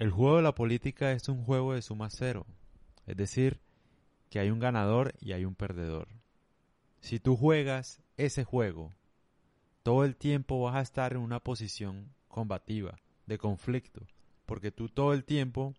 El 0.00 0.10
juego 0.10 0.36
de 0.36 0.42
la 0.42 0.54
política 0.54 1.12
es 1.12 1.28
un 1.28 1.44
juego 1.44 1.74
de 1.74 1.82
suma 1.82 2.08
cero. 2.08 2.46
Es 3.04 3.18
decir, 3.18 3.60
que 4.30 4.38
hay 4.38 4.48
un 4.48 4.58
ganador 4.58 5.12
y 5.20 5.32
hay 5.32 5.44
un 5.44 5.54
perdedor. 5.54 6.08
Si 7.02 7.20
tú 7.20 7.36
juegas 7.36 8.00
ese 8.16 8.42
juego, 8.42 8.94
todo 9.82 10.06
el 10.06 10.16
tiempo 10.16 10.62
vas 10.62 10.76
a 10.76 10.80
estar 10.80 11.12
en 11.12 11.18
una 11.18 11.40
posición 11.40 12.14
combativa, 12.28 12.98
de 13.26 13.36
conflicto, 13.36 14.06
porque 14.46 14.72
tú 14.72 14.88
todo 14.88 15.12
el 15.12 15.22
tiempo 15.22 15.74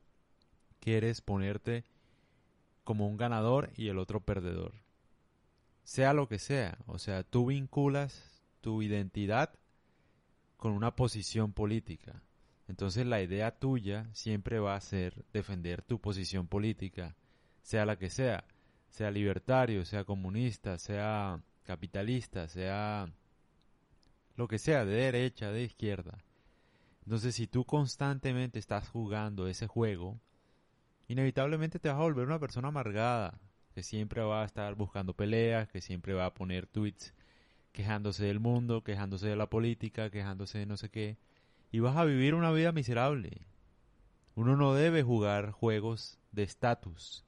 quieres 0.81 1.21
ponerte 1.21 1.83
como 2.83 3.07
un 3.07 3.17
ganador 3.17 3.71
y 3.75 3.87
el 3.87 3.97
otro 3.97 4.19
perdedor. 4.19 4.73
Sea 5.83 6.13
lo 6.13 6.27
que 6.27 6.37
sea, 6.37 6.77
o 6.85 6.99
sea, 6.99 7.23
tú 7.23 7.47
vinculas 7.47 8.39
tu 8.61 8.83
identidad 8.83 9.49
con 10.57 10.73
una 10.73 10.95
posición 10.95 11.53
política. 11.53 12.21
Entonces 12.71 13.05
la 13.05 13.21
idea 13.21 13.51
tuya 13.51 14.07
siempre 14.13 14.57
va 14.59 14.77
a 14.77 14.79
ser 14.79 15.25
defender 15.33 15.81
tu 15.81 15.99
posición 15.99 16.47
política, 16.47 17.17
sea 17.63 17.85
la 17.85 17.97
que 17.97 18.09
sea, 18.09 18.45
sea 18.87 19.11
libertario, 19.11 19.83
sea 19.83 20.05
comunista, 20.05 20.77
sea 20.77 21.41
capitalista, 21.65 22.47
sea 22.47 23.11
lo 24.37 24.47
que 24.47 24.57
sea, 24.57 24.85
de 24.85 24.93
derecha, 24.93 25.51
de 25.51 25.63
izquierda. 25.63 26.23
Entonces 27.03 27.35
si 27.35 27.45
tú 27.45 27.65
constantemente 27.65 28.57
estás 28.57 28.87
jugando 28.87 29.49
ese 29.49 29.67
juego, 29.67 30.21
inevitablemente 31.09 31.77
te 31.77 31.89
vas 31.89 31.97
a 31.97 32.03
volver 32.03 32.25
una 32.25 32.39
persona 32.39 32.69
amargada, 32.69 33.37
que 33.75 33.83
siempre 33.83 34.21
va 34.21 34.43
a 34.43 34.45
estar 34.45 34.75
buscando 34.75 35.13
peleas, 35.13 35.67
que 35.67 35.81
siempre 35.81 36.13
va 36.13 36.25
a 36.25 36.33
poner 36.33 36.67
tweets 36.67 37.13
quejándose 37.73 38.23
del 38.23 38.39
mundo, 38.39 38.81
quejándose 38.81 39.27
de 39.27 39.35
la 39.35 39.49
política, 39.49 40.09
quejándose 40.09 40.59
de 40.59 40.65
no 40.65 40.77
sé 40.77 40.87
qué, 40.87 41.17
y 41.71 41.79
vas 41.79 41.95
a 41.97 42.05
vivir 42.05 42.35
una 42.35 42.51
vida 42.51 42.71
miserable. 42.71 43.47
Uno 44.35 44.55
no 44.55 44.73
debe 44.73 45.03
jugar 45.03 45.51
juegos 45.51 46.19
de 46.31 46.43
estatus. 46.43 47.25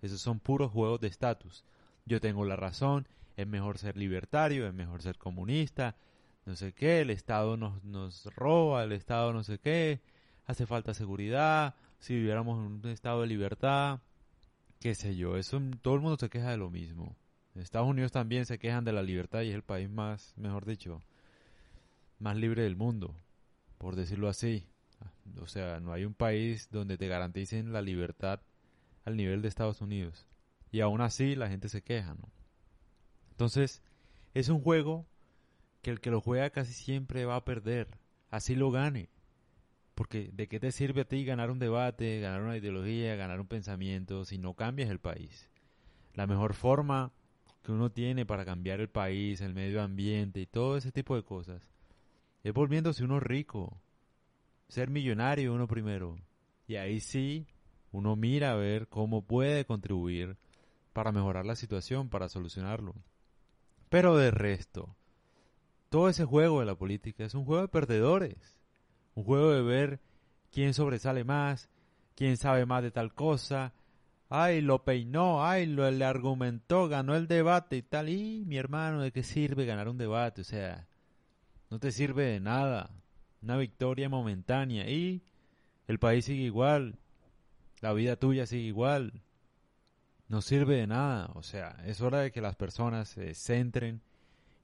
Esos 0.00 0.20
son 0.20 0.40
puros 0.40 0.70
juegos 0.70 1.00
de 1.00 1.08
estatus. 1.08 1.64
Yo 2.04 2.20
tengo 2.20 2.44
la 2.44 2.56
razón, 2.56 3.06
es 3.36 3.46
mejor 3.46 3.78
ser 3.78 3.96
libertario, 3.96 4.66
es 4.66 4.74
mejor 4.74 5.02
ser 5.02 5.18
comunista, 5.18 5.96
no 6.44 6.56
sé 6.56 6.72
qué, 6.72 7.02
el 7.02 7.10
Estado 7.10 7.56
nos, 7.56 7.84
nos 7.84 8.26
roba, 8.34 8.82
el 8.82 8.92
Estado 8.92 9.32
no 9.32 9.44
sé 9.44 9.58
qué, 9.58 10.00
hace 10.44 10.66
falta 10.66 10.94
seguridad, 10.94 11.76
si 12.00 12.14
viviéramos 12.14 12.58
en 12.58 12.72
un 12.72 12.86
estado 12.88 13.20
de 13.20 13.28
libertad, 13.28 14.00
qué 14.80 14.94
sé 14.96 15.14
yo, 15.14 15.36
eso 15.36 15.60
todo 15.82 15.94
el 15.94 16.00
mundo 16.00 16.16
se 16.18 16.28
queja 16.28 16.50
de 16.50 16.56
lo 16.56 16.70
mismo. 16.70 17.16
Estados 17.54 17.88
Unidos 17.88 18.12
también 18.12 18.46
se 18.46 18.58
quejan 18.58 18.84
de 18.84 18.92
la 18.92 19.02
libertad 19.02 19.42
y 19.42 19.50
es 19.50 19.54
el 19.54 19.62
país 19.62 19.88
más, 19.88 20.34
mejor 20.36 20.64
dicho, 20.64 21.00
más 22.18 22.36
libre 22.36 22.62
del 22.62 22.76
mundo, 22.76 23.14
por 23.82 23.96
decirlo 23.96 24.28
así. 24.28 24.64
O 25.40 25.48
sea, 25.48 25.80
no 25.80 25.92
hay 25.92 26.04
un 26.04 26.14
país 26.14 26.68
donde 26.70 26.96
te 26.96 27.08
garanticen 27.08 27.72
la 27.72 27.82
libertad 27.82 28.40
al 29.04 29.16
nivel 29.16 29.42
de 29.42 29.48
Estados 29.48 29.80
Unidos. 29.80 30.24
Y 30.70 30.82
aún 30.82 31.00
así 31.00 31.34
la 31.34 31.48
gente 31.48 31.68
se 31.68 31.82
queja, 31.82 32.14
¿no? 32.14 32.30
Entonces, 33.32 33.82
es 34.34 34.48
un 34.50 34.60
juego 34.60 35.04
que 35.82 35.90
el 35.90 35.98
que 35.98 36.12
lo 36.12 36.20
juega 36.20 36.50
casi 36.50 36.72
siempre 36.72 37.24
va 37.24 37.34
a 37.34 37.44
perder, 37.44 37.88
así 38.30 38.54
lo 38.54 38.70
gane. 38.70 39.08
Porque 39.96 40.30
¿de 40.32 40.46
qué 40.46 40.60
te 40.60 40.70
sirve 40.70 41.00
a 41.00 41.08
ti 41.08 41.24
ganar 41.24 41.50
un 41.50 41.58
debate, 41.58 42.20
ganar 42.20 42.40
una 42.42 42.56
ideología, 42.56 43.16
ganar 43.16 43.40
un 43.40 43.48
pensamiento 43.48 44.24
si 44.24 44.38
no 44.38 44.54
cambias 44.54 44.90
el 44.90 45.00
país? 45.00 45.50
La 46.14 46.28
mejor 46.28 46.54
forma 46.54 47.10
que 47.64 47.72
uno 47.72 47.90
tiene 47.90 48.26
para 48.26 48.44
cambiar 48.44 48.78
el 48.78 48.88
país, 48.88 49.40
el 49.40 49.54
medio 49.54 49.82
ambiente 49.82 50.40
y 50.40 50.46
todo 50.46 50.76
ese 50.76 50.92
tipo 50.92 51.16
de 51.16 51.24
cosas 51.24 51.71
es 52.42 52.52
volviéndose 52.52 53.04
uno 53.04 53.20
rico, 53.20 53.80
ser 54.68 54.90
millonario 54.90 55.54
uno 55.54 55.66
primero. 55.66 56.18
Y 56.66 56.76
ahí 56.76 57.00
sí 57.00 57.46
uno 57.92 58.16
mira 58.16 58.52
a 58.52 58.56
ver 58.56 58.88
cómo 58.88 59.26
puede 59.26 59.64
contribuir 59.64 60.36
para 60.92 61.12
mejorar 61.12 61.46
la 61.46 61.56
situación, 61.56 62.08
para 62.08 62.28
solucionarlo. 62.28 62.94
Pero 63.88 64.16
de 64.16 64.30
resto, 64.30 64.96
todo 65.90 66.08
ese 66.08 66.24
juego 66.24 66.60
de 66.60 66.66
la 66.66 66.74
política 66.74 67.24
es 67.24 67.34
un 67.34 67.44
juego 67.44 67.62
de 67.62 67.68
perdedores. 67.68 68.58
Un 69.14 69.24
juego 69.24 69.52
de 69.52 69.62
ver 69.62 70.00
quién 70.50 70.72
sobresale 70.72 71.24
más, 71.24 71.68
quién 72.14 72.38
sabe 72.38 72.64
más 72.64 72.82
de 72.82 72.90
tal 72.90 73.12
cosa. 73.12 73.74
Ay, 74.30 74.62
lo 74.62 74.84
peinó, 74.84 75.44
ay, 75.44 75.66
lo 75.66 75.90
le 75.90 76.04
argumentó, 76.06 76.88
ganó 76.88 77.14
el 77.14 77.28
debate 77.28 77.76
y 77.76 77.82
tal. 77.82 78.08
Y 78.08 78.44
mi 78.46 78.56
hermano, 78.56 79.02
¿de 79.02 79.12
qué 79.12 79.22
sirve 79.22 79.66
ganar 79.66 79.88
un 79.88 79.98
debate? 79.98 80.40
O 80.40 80.44
sea, 80.44 80.88
no 81.72 81.78
te 81.78 81.90
sirve 81.90 82.24
de 82.24 82.38
nada. 82.38 82.90
Una 83.40 83.56
victoria 83.56 84.10
momentánea 84.10 84.90
y 84.90 85.22
el 85.88 85.98
país 85.98 86.26
sigue 86.26 86.42
igual. 86.42 86.98
La 87.80 87.94
vida 87.94 88.16
tuya 88.16 88.44
sigue 88.44 88.64
igual. 88.64 89.22
No 90.28 90.42
sirve 90.42 90.76
de 90.76 90.86
nada. 90.86 91.30
O 91.34 91.42
sea, 91.42 91.82
es 91.86 92.02
hora 92.02 92.18
de 92.18 92.30
que 92.30 92.42
las 92.42 92.56
personas 92.56 93.08
se 93.08 93.32
centren 93.32 94.02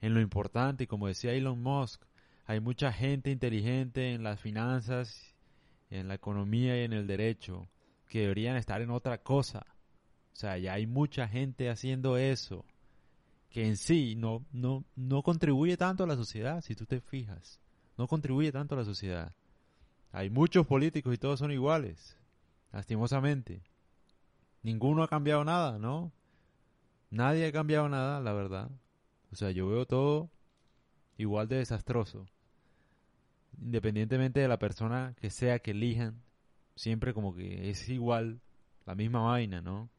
en 0.02 0.12
lo 0.12 0.20
importante. 0.20 0.84
Y 0.84 0.86
como 0.86 1.08
decía 1.08 1.32
Elon 1.32 1.62
Musk, 1.62 2.02
hay 2.44 2.60
mucha 2.60 2.92
gente 2.92 3.30
inteligente 3.30 4.12
en 4.12 4.22
las 4.22 4.38
finanzas, 4.38 5.34
en 5.88 6.08
la 6.08 6.14
economía 6.14 6.78
y 6.78 6.84
en 6.84 6.92
el 6.92 7.06
derecho 7.06 7.70
que 8.06 8.20
deberían 8.20 8.56
estar 8.56 8.82
en 8.82 8.90
otra 8.90 9.22
cosa. 9.22 9.64
O 10.34 10.36
sea, 10.36 10.58
ya 10.58 10.74
hay 10.74 10.86
mucha 10.86 11.26
gente 11.26 11.70
haciendo 11.70 12.18
eso 12.18 12.66
que 13.50 13.66
en 13.66 13.76
sí 13.76 14.14
no, 14.16 14.44
no, 14.52 14.84
no 14.96 15.22
contribuye 15.22 15.76
tanto 15.76 16.04
a 16.04 16.06
la 16.06 16.16
sociedad, 16.16 16.60
si 16.60 16.74
tú 16.74 16.86
te 16.86 17.00
fijas. 17.00 17.58
No 17.96 18.06
contribuye 18.06 18.52
tanto 18.52 18.74
a 18.74 18.78
la 18.78 18.84
sociedad. 18.84 19.32
Hay 20.12 20.30
muchos 20.30 20.66
políticos 20.66 21.14
y 21.14 21.18
todos 21.18 21.38
son 21.38 21.52
iguales, 21.52 22.16
lastimosamente. 22.72 23.62
Ninguno 24.62 25.02
ha 25.02 25.08
cambiado 25.08 25.44
nada, 25.44 25.78
¿no? 25.78 26.12
Nadie 27.10 27.46
ha 27.46 27.52
cambiado 27.52 27.88
nada, 27.88 28.20
la 28.20 28.32
verdad. 28.32 28.70
O 29.32 29.36
sea, 29.36 29.50
yo 29.50 29.68
veo 29.68 29.86
todo 29.86 30.30
igual 31.16 31.48
de 31.48 31.56
desastroso 31.56 32.26
independientemente 33.60 34.40
de 34.40 34.48
la 34.48 34.58
persona 34.58 35.14
que 35.20 35.30
sea 35.30 35.58
que 35.58 35.72
elijan, 35.72 36.22
siempre 36.74 37.14
como 37.14 37.34
que 37.34 37.70
es 37.70 37.88
igual, 37.88 38.40
la 38.86 38.94
misma 38.94 39.20
vaina, 39.20 39.60
¿no? 39.60 39.90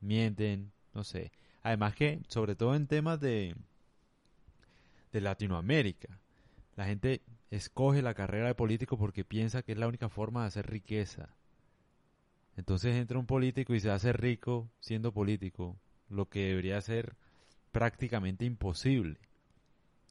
Mienten, 0.00 0.72
no 0.94 1.04
sé. 1.04 1.32
Además 1.68 1.94
que, 1.94 2.22
sobre 2.28 2.56
todo 2.56 2.74
en 2.74 2.86
temas 2.86 3.20
de, 3.20 3.54
de 5.12 5.20
Latinoamérica, 5.20 6.18
la 6.76 6.86
gente 6.86 7.20
escoge 7.50 8.00
la 8.00 8.14
carrera 8.14 8.46
de 8.46 8.54
político 8.54 8.96
porque 8.96 9.22
piensa 9.22 9.62
que 9.62 9.72
es 9.72 9.78
la 9.78 9.86
única 9.86 10.08
forma 10.08 10.40
de 10.40 10.46
hacer 10.46 10.66
riqueza. 10.66 11.28
Entonces 12.56 12.96
entra 12.96 13.18
un 13.18 13.26
político 13.26 13.74
y 13.74 13.80
se 13.80 13.90
hace 13.90 14.14
rico 14.14 14.70
siendo 14.80 15.12
político, 15.12 15.76
lo 16.08 16.30
que 16.30 16.46
debería 16.46 16.80
ser 16.80 17.16
prácticamente 17.70 18.46
imposible. 18.46 19.18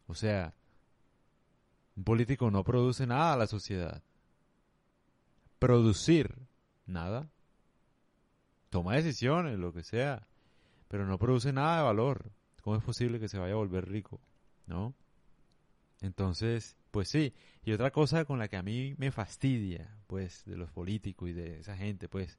O 0.05 0.13
sea, 0.13 0.53
un 1.95 2.03
político 2.03 2.51
no 2.51 2.63
produce 2.63 3.07
nada 3.07 3.33
a 3.33 3.37
la 3.37 3.47
sociedad. 3.47 4.03
Producir 5.57 6.35
nada. 6.85 7.31
Toma 8.69 8.93
decisiones, 8.93 9.57
lo 9.57 9.73
que 9.73 9.81
sea, 9.81 10.27
pero 10.87 11.05
no 11.05 11.17
produce 11.17 11.53
nada 11.53 11.77
de 11.77 11.83
valor. 11.83 12.31
¿Cómo 12.61 12.75
es 12.75 12.83
posible 12.83 13.19
que 13.19 13.29
se 13.29 13.37
vaya 13.37 13.53
a 13.53 13.57
volver 13.57 13.87
rico? 13.87 14.19
¿No? 14.65 14.93
Entonces, 16.01 16.75
pues 16.91 17.09
sí. 17.09 17.33
Y 17.63 17.71
otra 17.71 17.91
cosa 17.91 18.25
con 18.25 18.39
la 18.39 18.47
que 18.47 18.57
a 18.57 18.63
mí 18.63 18.95
me 18.97 19.11
fastidia, 19.11 19.97
pues, 20.07 20.43
de 20.45 20.57
los 20.57 20.71
políticos 20.71 21.29
y 21.29 21.33
de 21.33 21.59
esa 21.59 21.77
gente, 21.77 22.09
pues, 22.09 22.37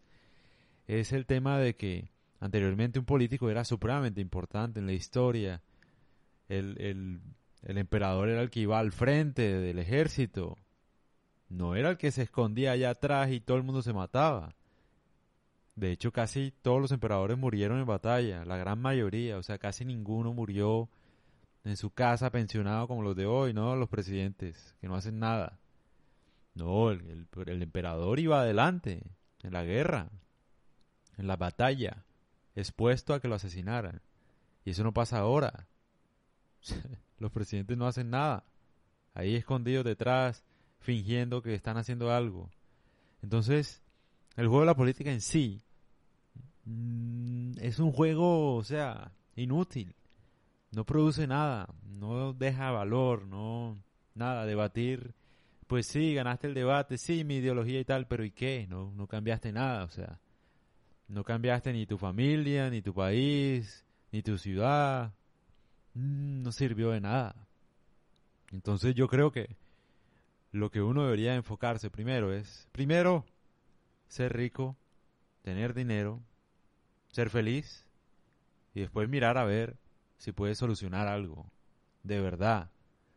es 0.87 1.13
el 1.13 1.27
tema 1.27 1.59
de 1.59 1.77
que 1.77 2.11
anteriormente 2.41 2.99
un 2.99 3.05
político 3.05 3.51
era 3.51 3.65
supremamente 3.65 4.21
importante 4.21 4.81
en 4.81 4.87
la 4.87 4.93
historia. 4.93 5.63
El, 6.49 6.81
el 6.81 7.21
el 7.63 7.79
emperador 7.79 8.29
era 8.29 8.43
el 8.43 8.51
que 8.51 8.61
iba 8.61 8.79
al 8.79 8.93
frente 8.93 9.43
del 9.43 9.79
ejército. 9.79 10.57
No 11.49 11.75
era 11.75 11.91
el 11.91 11.97
que 11.97 12.11
se 12.11 12.23
escondía 12.23 12.73
allá 12.73 12.91
atrás 12.91 13.31
y 13.31 13.41
todo 13.41 13.57
el 13.57 13.63
mundo 13.63 13.83
se 13.83 13.93
mataba. 13.93 14.55
De 15.79 15.93
hecho, 15.93 16.11
casi 16.11 16.53
todos 16.61 16.81
los 16.81 16.91
emperadores 16.91 17.39
murieron 17.39 17.79
en 17.79 17.87
batalla, 17.87 18.45
la 18.45 18.57
gran 18.57 18.81
mayoría, 18.81 19.39
o 19.39 19.45
sea, 19.45 19.59
casi 19.59 19.85
ninguno 19.85 20.35
murió 20.35 20.89
en 21.63 21.77
su 21.77 21.91
casa 21.91 22.31
pensionado 22.31 22.89
como 22.89 23.05
los 23.05 23.15
de 23.15 23.27
hoy, 23.27 23.55
¿no? 23.55 23.77
Los 23.77 23.89
presidentes, 23.89 24.75
que 24.81 24.89
no 24.89 24.97
hacen 24.97 25.21
nada. 25.21 25.61
No, 26.55 26.91
el, 26.91 27.29
el 27.47 27.63
emperador 27.63 28.19
iba 28.19 28.41
adelante, 28.41 29.05
en 29.45 29.53
la 29.53 29.63
guerra, 29.63 30.11
en 31.17 31.29
la 31.29 31.37
batalla, 31.37 32.05
expuesto 32.57 33.15
a 33.15 33.21
que 33.21 33.29
lo 33.29 33.37
asesinaran. 33.37 34.03
Y 34.65 34.71
eso 34.71 34.83
no 34.83 34.93
pasa 34.93 35.19
ahora. 35.19 35.69
Los 37.19 37.31
presidentes 37.31 37.79
no 37.79 37.87
hacen 37.87 38.11
nada. 38.11 38.43
Ahí 39.15 39.37
escondidos 39.37 39.85
detrás, 39.85 40.43
fingiendo 40.81 41.41
que 41.41 41.55
están 41.55 41.77
haciendo 41.77 42.11
algo. 42.11 42.51
Entonces, 43.23 43.81
el 44.35 44.49
juego 44.49 44.63
de 44.63 44.67
la 44.67 44.75
política 44.75 45.13
en 45.13 45.21
sí 45.21 45.63
mm, 46.69 47.59
es 47.61 47.79
un 47.79 47.93
juego, 47.93 48.57
o 48.57 48.65
sea, 48.65 49.13
inútil. 49.37 49.95
No 50.73 50.85
produce 50.85 51.27
nada, 51.27 51.69
no 51.85 52.33
deja 52.33 52.71
valor, 52.71 53.27
no 53.27 53.77
nada. 54.15 54.45
Debatir 54.47 55.15
pues 55.69 55.87
sí, 55.87 56.15
ganaste 56.15 56.47
el 56.47 56.55
debate, 56.55 56.97
sí, 56.97 57.25
mi 57.25 57.37
ideología 57.37 57.79
y 57.79 57.85
tal, 57.85 58.07
pero 58.07 58.25
¿y 58.25 58.31
qué? 58.31 58.67
No, 58.69 58.91
no 58.97 59.07
cambiaste 59.07 59.53
nada, 59.53 59.85
o 59.85 59.91
sea, 59.91 60.19
no 61.09 61.25
cambiaste 61.25 61.73
ni 61.75 61.85
tu 61.87 61.99
familia, 61.99 62.71
ni 62.71 62.81
tu 62.81 62.95
país, 62.95 63.85
ni 64.11 64.23
tu 64.23 64.39
ciudad, 64.39 65.13
mm, 65.93 66.43
no 66.43 66.53
sirvió 66.53 66.91
de 66.91 67.03
nada. 67.03 67.37
Entonces 68.51 68.95
yo 68.95 69.09
creo 69.09 69.31
que 69.31 69.57
lo 70.53 70.71
que 70.71 70.81
uno 70.81 71.05
debería 71.05 71.35
enfocarse 71.35 71.91
primero 71.91 72.33
es, 72.33 72.67
primero, 72.73 73.27
ser 74.09 74.35
rico, 74.35 74.75
tener 75.43 75.75
dinero, 75.75 76.23
ser 77.11 77.31
feliz 77.31 77.87
y 78.75 78.81
después 78.81 79.09
mirar 79.09 79.39
a 79.39 79.45
ver 79.45 79.77
si 80.19 80.33
puedes 80.33 80.59
solucionar 80.59 81.09
algo. 81.09 81.51
De 82.03 82.21
verdad, 82.21 82.71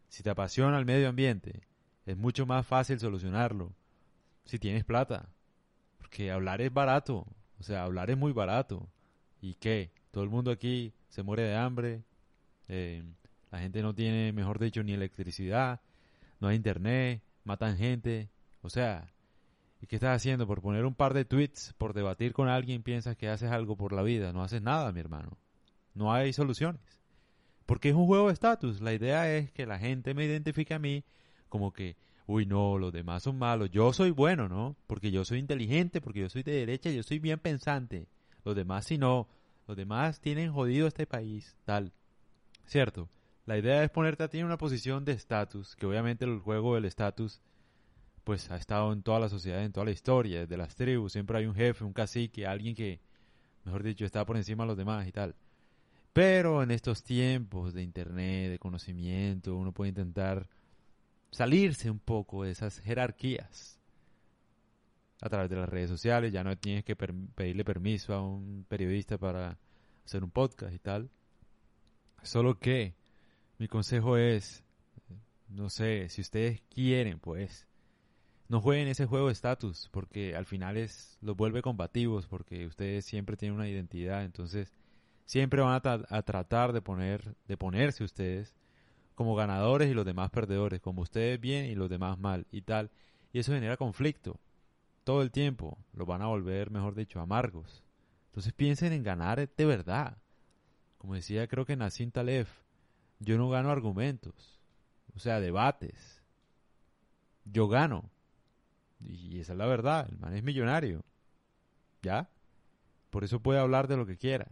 si 0.10 0.24
te 0.24 0.30
apasiona 0.30 0.78
el 0.78 0.86
medio 0.86 1.10
ambiente, 1.10 1.62
es 2.06 2.18
mucho 2.18 2.46
más 2.46 2.66
fácil 2.66 3.00
solucionarlo 3.00 3.74
si 4.46 4.60
tienes 4.60 4.84
plata. 4.84 5.30
Porque 5.98 6.32
hablar 6.32 6.62
es 6.62 6.74
barato. 6.74 7.26
O 7.60 7.64
sea, 7.64 7.84
hablar 7.84 8.10
es 8.10 8.18
muy 8.18 8.34
barato. 8.34 8.90
¿Y 9.42 9.56
qué? 9.56 9.92
Todo 10.12 10.24
el 10.24 10.30
mundo 10.30 10.52
aquí 10.52 10.94
se 11.10 11.24
muere 11.24 11.44
de 11.44 11.56
hambre. 11.56 12.04
Eh, 12.68 13.04
la 13.52 13.60
gente 13.60 13.82
no 13.82 13.94
tiene, 13.94 14.34
mejor 14.34 14.60
dicho, 14.60 14.84
ni 14.84 14.94
electricidad. 14.94 15.80
No 16.40 16.48
hay 16.48 16.56
internet. 16.56 17.22
Matan 17.44 17.78
gente. 17.78 18.30
O 18.62 18.70
sea, 18.70 19.10
¿y 19.82 19.88
qué 19.88 19.96
estás 19.96 20.16
haciendo? 20.16 20.48
Por 20.48 20.62
poner 20.62 20.86
un 20.86 20.94
par 20.94 21.14
de 21.14 21.26
tweets, 21.26 21.74
por 21.78 21.94
debatir 21.94 22.34
con 22.34 22.48
alguien, 22.48 22.84
piensas 22.84 23.18
que 23.18 23.30
haces 23.30 23.52
algo 23.52 23.76
por 23.76 23.94
la 23.94 24.04
vida. 24.04 24.32
No 24.32 24.44
haces 24.44 24.62
nada, 24.62 24.92
mi 24.92 25.00
hermano. 25.00 25.38
No 25.94 26.14
hay 26.14 26.34
soluciones. 26.34 26.82
Porque 27.66 27.90
es 27.90 27.96
un 27.96 28.06
juego 28.06 28.28
de 28.28 28.34
estatus. 28.34 28.82
La 28.82 28.94
idea 28.94 29.34
es 29.36 29.52
que 29.52 29.66
la 29.66 29.80
gente 29.80 30.14
me 30.14 30.26
identifique 30.26 30.74
a 30.74 30.80
mí 30.80 31.04
como 31.50 31.74
que, 31.74 31.98
uy, 32.28 32.46
no, 32.46 32.78
los 32.78 32.94
demás 32.94 33.24
son 33.24 33.38
malos, 33.38 33.70
yo 33.72 33.92
soy 33.92 34.12
bueno, 34.12 34.48
¿no? 34.48 34.78
Porque 34.88 35.12
yo 35.12 35.26
soy 35.26 35.40
inteligente, 35.40 36.00
porque 36.00 36.22
yo 36.22 36.30
soy 36.30 36.44
de 36.44 36.54
derecha, 36.54 36.90
yo 36.92 37.04
soy 37.04 37.20
bien 37.20 37.40
pensante. 37.40 38.08
Los 38.46 38.56
demás 38.56 38.86
si 38.86 38.98
no, 38.98 39.28
los 39.68 39.76
demás 39.76 40.22
tienen 40.22 40.54
jodido 40.54 40.88
este 40.88 41.06
país, 41.06 41.58
tal. 41.66 41.92
¿Cierto? 42.66 43.10
La 43.46 43.58
idea 43.58 43.84
es 43.84 43.90
ponerte 43.90 44.24
a 44.24 44.30
ti 44.30 44.40
en 44.40 44.46
una 44.46 44.58
posición 44.58 45.04
de 45.04 45.12
estatus, 45.12 45.76
que 45.76 45.86
obviamente 45.86 46.26
el 46.26 46.40
juego 46.40 46.76
del 46.76 46.86
estatus 46.86 47.42
pues 48.24 48.50
ha 48.52 48.58
estado 48.58 48.94
en 48.94 49.02
toda 49.04 49.20
la 49.20 49.30
sociedad, 49.30 49.64
en 49.64 49.72
toda 49.72 49.86
la 49.86 49.92
historia, 49.92 50.42
desde 50.42 50.58
las 50.58 50.76
tribus, 50.76 51.14
siempre 51.14 51.38
hay 51.38 51.46
un 51.46 51.56
jefe, 51.56 51.84
un 51.84 51.94
cacique, 51.94 52.46
alguien 52.46 52.76
que, 52.76 53.00
mejor 53.66 53.84
dicho, 53.84 54.06
está 54.06 54.26
por 54.26 54.38
encima 54.38 54.64
de 54.64 54.68
los 54.68 54.78
demás 54.78 55.08
y 55.08 55.12
tal. 55.12 55.36
Pero 56.14 56.62
en 56.62 56.72
estos 56.72 57.04
tiempos 57.04 57.74
de 57.74 57.84
internet, 57.84 58.52
de 58.52 58.60
conocimiento, 58.60 59.56
uno 59.56 59.72
puede 59.72 59.90
intentar 59.90 60.48
salirse 61.32 61.90
un 61.90 62.00
poco 62.00 62.44
de 62.44 62.52
esas 62.52 62.80
jerarquías 62.80 63.80
a 65.22 65.30
través 65.30 65.50
de 65.50 65.56
las 65.56 65.70
redes 65.70 65.90
sociales. 65.90 66.34
Ya 66.34 66.44
no 66.44 66.58
tienes 66.58 66.84
que 66.84 66.96
pedirle 66.96 67.64
permiso 67.64 68.14
a 68.14 68.22
un 68.22 68.66
periodista 68.68 69.18
para 69.18 69.58
hacer 70.06 70.24
un 70.24 70.32
podcast 70.32 70.74
y 70.74 70.80
tal. 70.80 71.10
Solo 72.24 72.60
que 72.60 72.94
mi 73.58 73.68
consejo 73.68 74.18
es, 74.18 74.64
no 75.48 75.70
sé, 75.70 76.10
si 76.10 76.22
ustedes 76.22 76.62
quieren, 76.70 77.20
pues, 77.20 77.68
no 78.52 78.60
jueguen 78.60 78.90
ese 78.90 79.06
juego 79.06 79.28
de 79.28 79.32
estatus, 79.32 79.88
porque 79.94 80.36
al 80.36 80.46
final 80.46 80.76
es 80.76 81.18
los 81.22 81.38
vuelve 81.38 81.62
combativos, 81.62 82.28
porque 82.28 82.66
ustedes 82.66 83.06
siempre 83.06 83.38
tienen 83.38 83.56
una 83.56 83.70
identidad, 83.70 84.26
entonces 84.26 84.74
siempre 85.24 85.62
van 85.62 85.82
a, 85.82 86.22
tratar 86.24 86.74
de 86.74 86.82
poner, 86.82 87.34
de 87.48 87.56
ponerse 87.56 88.04
ustedes 88.04 88.54
como 89.16 89.36
ganadores 89.36 89.90
y 89.90 89.94
los 89.94 90.06
demás 90.06 90.32
perdedores, 90.32 90.82
como 90.82 91.02
ustedes 91.02 91.40
bien 91.40 91.68
y 91.68 91.76
los 91.76 91.90
demás 91.90 92.20
mal 92.20 92.46
y 92.52 92.64
tal. 92.64 92.92
Y 93.32 93.40
eso 93.40 93.54
genera 93.54 93.78
conflicto 93.78 94.38
todo 95.06 95.22
el 95.22 95.32
tiempo. 95.32 95.78
Los 95.94 96.06
van 96.06 96.22
a 96.22 96.28
volver, 96.28 96.72
mejor 96.72 96.94
dicho, 96.94 97.22
amargos. 97.22 97.86
Entonces 98.32 98.52
piensen 98.52 98.92
en 98.92 99.04
ganar 99.04 99.50
de 99.50 99.66
verdad. 99.66 100.18
Como 100.98 101.14
decía, 101.14 101.48
creo 101.48 101.66
que 101.66 101.78
Nassim 101.78 102.12
Taleb, 102.12 102.48
yo 103.20 103.38
no 103.38 103.50
gano 103.50 103.72
argumentos, 103.72 104.60
o 105.16 105.20
sea, 105.20 105.40
debates. 105.40 106.22
Yo 107.46 107.70
gano. 107.70 108.12
Y 109.04 109.40
esa 109.40 109.54
es 109.54 109.58
la 109.58 109.66
verdad, 109.66 110.08
el 110.10 110.18
man 110.18 110.34
es 110.34 110.44
millonario. 110.44 111.04
¿Ya? 112.02 112.30
Por 113.10 113.24
eso 113.24 113.42
puede 113.42 113.60
hablar 113.60 113.88
de 113.88 113.98
lo 113.98 114.06
que 114.06 114.18
quiera. 114.18 114.48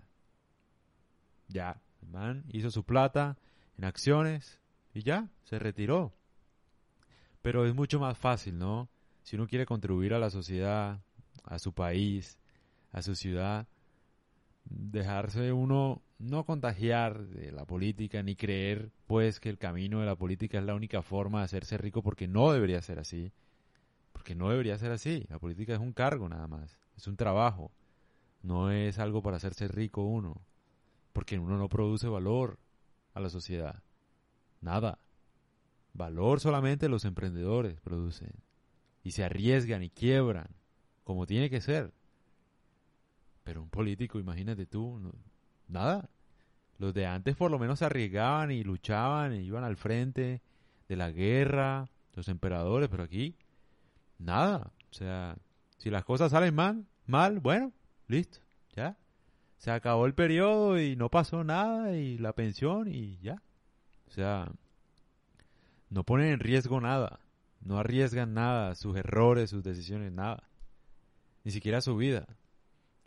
Ya, 1.48 1.82
el 2.02 2.10
man 2.10 2.44
hizo 2.50 2.70
su 2.70 2.84
plata, 2.84 3.38
en 3.78 3.86
acciones 3.86 4.60
y 4.94 5.04
ya, 5.04 5.30
se 5.44 5.58
retiró. 5.58 6.14
Pero 7.42 7.66
es 7.66 7.74
mucho 7.74 8.00
más 8.00 8.18
fácil, 8.18 8.58
¿no? 8.58 8.90
Si 9.24 9.36
uno 9.36 9.48
quiere 9.48 9.66
contribuir 9.66 10.14
a 10.14 10.20
la 10.20 10.30
sociedad, 10.30 11.00
a 11.44 11.60
su 11.60 11.74
país, 11.74 12.38
a 12.92 13.02
su 13.02 13.16
ciudad, 13.16 13.68
dejarse 14.66 15.52
uno 15.52 16.02
no 16.20 16.44
contagiar 16.44 17.28
de 17.28 17.52
la 17.52 17.66
política 17.66 18.22
ni 18.22 18.36
creer 18.36 18.92
pues 19.08 19.40
que 19.40 19.50
el 19.50 19.58
camino 19.58 20.02
de 20.02 20.06
la 20.06 20.16
política 20.16 20.60
es 20.60 20.66
la 20.66 20.76
única 20.76 21.02
forma 21.02 21.40
de 21.40 21.46
hacerse 21.46 21.78
rico 21.78 22.04
porque 22.04 22.28
no 22.28 22.52
debería 22.52 22.82
ser 22.82 23.00
así. 23.00 23.32
Porque 24.20 24.36
no 24.36 24.50
debería 24.50 24.78
ser 24.78 24.92
así. 24.92 25.26
La 25.30 25.40
política 25.40 25.74
es 25.74 25.80
un 25.80 25.94
cargo 25.94 26.28
nada 26.28 26.46
más. 26.46 26.78
Es 26.98 27.08
un 27.08 27.16
trabajo. 27.16 27.72
No 28.44 28.70
es 28.70 29.00
algo 29.00 29.22
para 29.22 29.38
hacerse 29.38 29.70
rico 29.70 30.04
uno. 30.04 30.42
Porque 31.14 31.40
uno 31.40 31.58
no 31.58 31.70
produce 31.70 32.10
valor 32.10 32.60
a 33.14 33.22
la 33.22 33.30
sociedad. 33.30 33.82
Nada. 34.60 35.00
Valor 35.94 36.42
solamente 36.42 36.90
los 36.90 37.06
emprendedores 37.06 37.80
producen. 37.80 38.34
Y 39.06 39.12
se 39.12 39.24
arriesgan 39.24 39.84
y 39.84 39.90
quiebran, 39.90 40.50
como 41.06 41.26
tiene 41.26 41.50
que 41.50 41.62
ser. 41.62 41.94
Pero 43.46 43.64
un 43.64 43.70
político, 43.70 44.20
imagínate 44.20 44.66
tú, 44.66 45.00
nada. 45.70 46.10
Los 46.78 46.94
de 46.94 47.06
antes 47.06 47.38
por 47.38 47.52
lo 47.52 47.58
menos 47.58 47.80
se 47.80 47.86
arriesgaban 47.86 48.52
y 48.52 48.66
luchaban 48.66 49.34
y 49.34 49.46
iban 49.46 49.64
al 49.64 49.78
frente 49.78 50.42
de 50.90 50.96
la 50.98 51.10
guerra, 51.10 51.90
los 52.16 52.28
emperadores, 52.28 52.90
pero 52.90 53.04
aquí, 53.04 53.38
nada. 54.20 54.72
O 54.92 54.94
sea, 54.94 55.38
si 55.78 55.90
las 55.90 56.06
cosas 56.06 56.32
salen 56.32 56.54
mal, 56.54 56.86
mal, 57.08 57.40
bueno, 57.40 57.74
listo, 58.08 58.40
ya 58.76 58.96
se 59.60 59.72
acabó 59.72 60.06
el 60.06 60.16
periodo 60.16 60.80
y 60.80 60.96
no 60.96 61.10
pasó 61.10 61.44
nada 61.44 61.96
y 61.96 62.18
la 62.18 62.34
pensión 62.34 62.88
y 62.88 63.20
ya. 63.20 63.44
O 64.08 64.12
sea, 64.12 64.50
no 65.90 66.04
ponen 66.06 66.28
en 66.30 66.40
riesgo 66.40 66.80
nada, 66.80 67.20
no 67.62 67.78
arriesgan 67.78 68.34
nada, 68.34 68.74
sus 68.76 68.96
errores, 68.96 69.50
sus 69.50 69.62
decisiones, 69.62 70.14
nada. 70.14 70.50
Ni 71.44 71.52
siquiera 71.52 71.82
su 71.82 71.98
vida. 71.98 72.26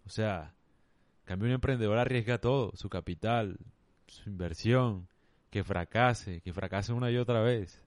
O 0.05 0.11
sea, 0.11 0.55
cambio 1.25 1.49
un 1.49 1.55
emprendedor 1.55 1.97
arriesga 1.97 2.39
todo, 2.39 2.73
su 2.77 2.91
capital, 2.91 3.59
su 4.07 4.29
inversión, 4.29 5.09
que 5.51 5.65
fracase, 5.65 6.43
que 6.43 6.53
fracase 6.53 6.93
una 6.93 7.11
y 7.11 7.17
otra 7.17 7.41
vez. 7.41 7.83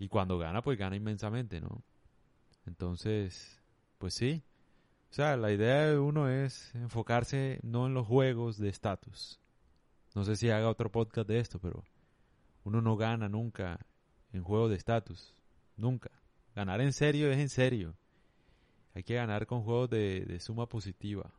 Y 0.00 0.08
cuando 0.08 0.38
gana, 0.38 0.62
pues 0.62 0.78
gana 0.78 0.96
inmensamente, 0.96 1.60
¿no? 1.60 1.84
Entonces, 2.66 3.62
pues 3.98 4.14
sí, 4.14 4.42
o 5.10 5.12
sea, 5.12 5.36
la 5.36 5.52
idea 5.52 5.88
de 5.88 5.98
uno 5.98 6.28
es 6.28 6.74
enfocarse 6.74 7.60
no 7.62 7.86
en 7.86 7.92
los 7.94 8.06
juegos 8.06 8.56
de 8.58 8.70
estatus. 8.70 9.38
No 10.14 10.24
sé 10.24 10.36
si 10.36 10.48
haga 10.50 10.70
otro 10.70 10.90
podcast 10.90 11.28
de 11.28 11.38
esto, 11.38 11.58
pero 11.58 11.84
uno 12.64 12.80
no 12.80 12.96
gana 12.96 13.28
nunca 13.28 13.84
en 14.32 14.42
juegos 14.42 14.70
de 14.70 14.76
estatus. 14.76 15.34
Nunca. 15.76 16.10
Ganar 16.54 16.80
en 16.80 16.94
serio 16.94 17.30
es 17.30 17.38
en 17.38 17.50
serio. 17.50 17.94
Hay 18.94 19.02
que 19.02 19.16
ganar 19.16 19.46
con 19.46 19.62
juegos 19.62 19.90
de, 19.90 20.24
de 20.24 20.40
suma 20.40 20.66
positiva. 20.66 21.30